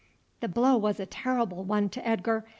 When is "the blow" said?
0.39-0.77